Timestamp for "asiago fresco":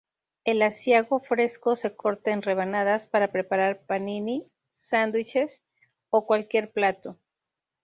0.63-1.75